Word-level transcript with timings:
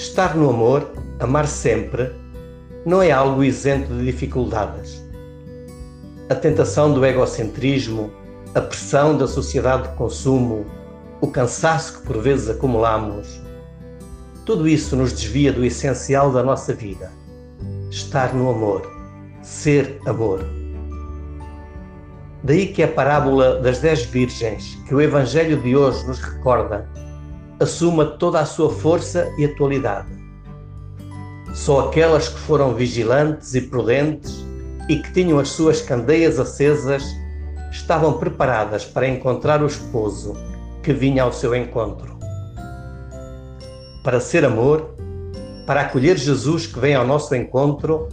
Estar 0.00 0.34
no 0.34 0.48
amor, 0.48 0.90
amar 1.18 1.46
sempre, 1.46 2.10
não 2.86 3.02
é 3.02 3.10
algo 3.10 3.44
isento 3.44 3.92
de 3.92 4.06
dificuldades. 4.06 4.98
A 6.30 6.34
tentação 6.34 6.94
do 6.94 7.04
egocentrismo, 7.04 8.10
a 8.54 8.62
pressão 8.62 9.18
da 9.18 9.28
sociedade 9.28 9.90
de 9.90 9.94
consumo, 9.96 10.64
o 11.20 11.26
cansaço 11.26 11.98
que 11.98 12.06
por 12.06 12.16
vezes 12.22 12.48
acumulamos, 12.48 13.42
tudo 14.46 14.66
isso 14.66 14.96
nos 14.96 15.12
desvia 15.12 15.52
do 15.52 15.66
essencial 15.66 16.32
da 16.32 16.42
nossa 16.42 16.72
vida: 16.72 17.12
estar 17.90 18.34
no 18.34 18.48
amor, 18.48 18.90
ser 19.42 20.00
amor. 20.06 20.42
Daí 22.42 22.68
que 22.68 22.82
a 22.82 22.88
parábola 22.88 23.60
das 23.60 23.80
dez 23.80 24.02
virgens, 24.06 24.78
que 24.88 24.94
o 24.94 25.00
Evangelho 25.02 25.60
de 25.60 25.76
hoje 25.76 26.06
nos 26.06 26.20
recorda, 26.20 26.88
assuma 27.60 28.06
toda 28.06 28.40
a 28.40 28.46
sua 28.46 28.70
força 28.70 29.30
e 29.36 29.44
atualidade. 29.44 30.08
Só 31.52 31.88
aquelas 31.88 32.28
que 32.28 32.38
foram 32.38 32.74
vigilantes 32.74 33.54
e 33.54 33.60
prudentes 33.60 34.42
e 34.88 34.96
que 34.96 35.12
tinham 35.12 35.38
as 35.38 35.50
suas 35.50 35.82
candeias 35.82 36.40
acesas 36.40 37.04
estavam 37.70 38.14
preparadas 38.14 38.84
para 38.84 39.06
encontrar 39.06 39.62
o 39.62 39.66
esposo 39.66 40.34
que 40.82 40.92
vinha 40.92 41.22
ao 41.22 41.32
seu 41.32 41.54
encontro. 41.54 42.18
Para 44.02 44.18
ser 44.18 44.44
amor, 44.44 44.94
para 45.66 45.82
acolher 45.82 46.16
Jesus 46.16 46.66
que 46.66 46.80
vem 46.80 46.94
ao 46.94 47.06
nosso 47.06 47.34
encontro, 47.34 48.08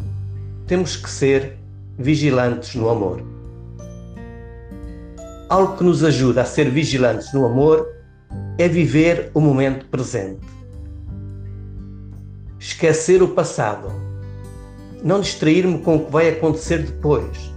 temos 0.68 0.98
que 0.98 1.10
ser 1.10 1.58
vigilantes 1.98 2.76
no 2.76 2.90
amor. 2.90 3.24
Algo 5.50 5.78
que 5.78 5.84
nos 5.84 6.04
ajuda 6.04 6.42
a 6.42 6.46
ser 6.46 6.70
vigilantes 6.70 7.34
no 7.34 7.46
amor 7.46 7.97
é 8.58 8.68
viver 8.68 9.30
o 9.34 9.40
momento 9.40 9.86
presente. 9.86 10.46
Esquecer 12.60 13.22
o 13.22 13.30
passado. 13.30 13.92
Não 15.04 15.22
distrair-me 15.22 15.80
com 15.80 15.98
o 15.98 16.06
que 16.06 16.12
vai 16.12 16.30
acontecer 16.30 16.80
depois, 16.80 17.54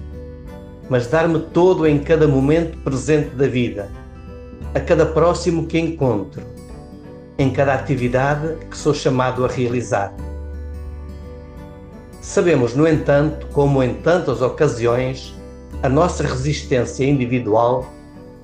mas 0.90 1.06
dar-me 1.06 1.40
todo 1.40 1.86
em 1.86 1.98
cada 1.98 2.28
momento 2.28 2.76
presente 2.78 3.30
da 3.30 3.46
vida, 3.46 3.90
a 4.74 4.80
cada 4.80 5.06
próximo 5.06 5.66
que 5.66 5.78
encontro, 5.78 6.42
em 7.38 7.50
cada 7.50 7.72
atividade 7.72 8.56
que 8.70 8.76
sou 8.76 8.92
chamado 8.92 9.42
a 9.44 9.48
realizar. 9.48 10.12
Sabemos, 12.20 12.74
no 12.74 12.86
entanto, 12.86 13.46
como 13.54 13.82
em 13.82 13.94
tantas 13.94 14.42
ocasiões, 14.42 15.34
a 15.82 15.88
nossa 15.88 16.22
resistência 16.22 17.06
individual, 17.06 17.90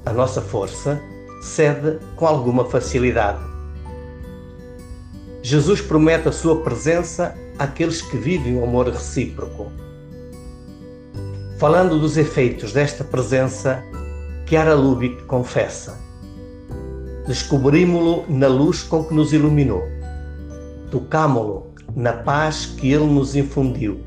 a 0.06 0.12
nossa 0.12 0.41
força, 0.41 0.98
cede 1.40 1.98
com 2.16 2.26
alguma 2.26 2.64
facilidade. 2.64 3.40
Jesus 5.42 5.80
promete 5.80 6.28
a 6.28 6.32
sua 6.32 6.60
presença 6.62 7.34
àqueles 7.58 8.02
que 8.02 8.16
vivem 8.16 8.58
o 8.58 8.64
amor 8.64 8.88
recíproco. 8.88 9.70
Falando 11.58 11.98
dos 11.98 12.16
efeitos 12.16 12.72
desta 12.72 13.04
presença, 13.04 13.82
Chiara 14.46 14.74
Lubick 14.74 15.22
confessa: 15.24 15.98
Descobrimos-lo 17.26 18.24
na 18.28 18.48
luz 18.48 18.82
com 18.82 19.04
que 19.04 19.14
nos 19.14 19.32
iluminou. 19.32 19.82
Tocámo-lo 20.90 21.74
na 21.94 22.12
paz 22.12 22.66
que 22.66 22.92
ele 22.92 23.06
nos 23.06 23.34
infundiu. 23.34 24.00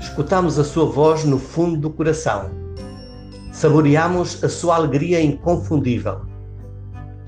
Escutamos 0.00 0.58
a 0.58 0.64
sua 0.64 0.84
voz 0.84 1.24
no 1.24 1.38
fundo 1.38 1.76
do 1.76 1.90
coração. 1.90 2.63
Saboreamos 3.54 4.42
a 4.42 4.48
sua 4.48 4.74
alegria 4.74 5.22
inconfundível. 5.22 6.22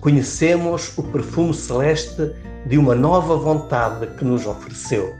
Conhecemos 0.00 0.92
o 0.98 1.02
perfume 1.04 1.54
celeste 1.54 2.32
de 2.66 2.76
uma 2.76 2.94
nova 2.94 3.36
vontade 3.36 4.08
que 4.18 4.24
nos 4.24 4.46
ofereceu. 4.46 5.14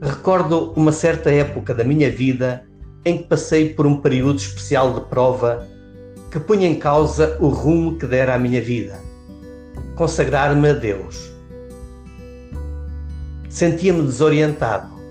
Recordo 0.00 0.72
uma 0.74 0.90
certa 0.92 1.30
época 1.30 1.74
da 1.74 1.84
minha 1.84 2.10
vida 2.10 2.64
em 3.04 3.18
que 3.18 3.24
passei 3.24 3.74
por 3.74 3.86
um 3.86 4.00
período 4.00 4.38
especial 4.38 4.94
de 4.94 5.02
prova 5.02 5.68
que 6.30 6.40
punha 6.40 6.66
em 6.66 6.78
causa 6.78 7.36
o 7.38 7.48
rumo 7.48 7.98
que 7.98 8.06
dera 8.06 8.34
à 8.34 8.38
minha 8.38 8.62
vida. 8.62 8.98
Consagrar-me 9.94 10.70
a 10.70 10.72
Deus 10.72 11.32
sentia-me 13.52 14.02
desorientado. 14.02 15.01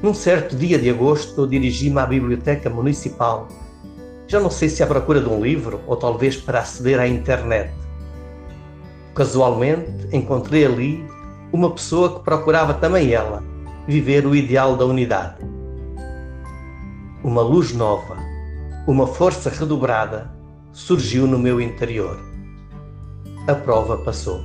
Num 0.00 0.14
certo 0.14 0.54
dia 0.54 0.78
de 0.78 0.88
agosto, 0.88 1.44
dirigi-me 1.44 1.98
à 1.98 2.06
Biblioteca 2.06 2.70
Municipal. 2.70 3.48
Já 4.28 4.38
não 4.38 4.48
sei 4.48 4.68
se 4.68 4.80
à 4.80 4.86
procura 4.86 5.20
de 5.20 5.28
um 5.28 5.42
livro 5.42 5.80
ou 5.88 5.96
talvez 5.96 6.36
para 6.36 6.60
aceder 6.60 7.00
à 7.00 7.08
internet. 7.08 7.72
Casualmente, 9.12 10.06
encontrei 10.12 10.64
ali 10.64 11.04
uma 11.52 11.70
pessoa 11.72 12.16
que 12.16 12.24
procurava 12.24 12.74
também 12.74 13.12
ela 13.12 13.42
viver 13.88 14.24
o 14.24 14.36
ideal 14.36 14.76
da 14.76 14.84
unidade. 14.84 15.44
Uma 17.24 17.42
luz 17.42 17.72
nova, 17.72 18.18
uma 18.86 19.06
força 19.06 19.50
redobrada 19.50 20.30
surgiu 20.72 21.26
no 21.26 21.40
meu 21.40 21.60
interior. 21.60 22.20
A 23.48 23.54
prova 23.54 23.98
passou 23.98 24.44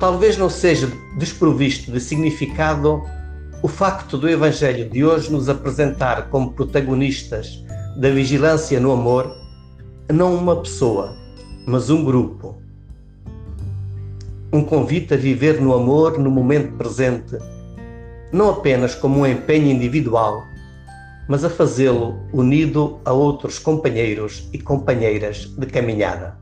talvez 0.00 0.38
não 0.38 0.48
seja 0.48 0.90
desprovisto 1.18 1.92
de 1.92 2.00
significado 2.00 3.02
o 3.62 3.68
facto 3.68 4.16
do 4.16 4.26
Evangelho 4.26 4.88
de 4.88 5.04
hoje 5.04 5.30
nos 5.30 5.50
apresentar 5.50 6.30
como 6.30 6.52
protagonistas 6.52 7.62
da 7.98 8.08
vigilância 8.08 8.80
no 8.80 8.92
amor 8.92 9.30
não 10.10 10.34
uma 10.34 10.56
pessoa, 10.56 11.14
mas 11.66 11.90
um 11.90 12.02
grupo. 12.02 12.56
Um 14.50 14.64
convite 14.64 15.12
a 15.12 15.16
viver 15.18 15.60
no 15.60 15.74
amor 15.74 16.18
no 16.18 16.30
momento 16.30 16.72
presente, 16.78 17.36
não 18.32 18.48
apenas 18.48 18.94
como 18.94 19.20
um 19.20 19.26
empenho 19.26 19.70
individual, 19.70 20.42
mas 21.28 21.44
a 21.44 21.50
fazê-lo 21.50 22.18
unido 22.32 22.98
a 23.04 23.12
outros 23.12 23.58
companheiros 23.58 24.48
e 24.52 24.58
companheiras 24.58 25.44
de 25.44 25.66
caminhada. 25.66 26.38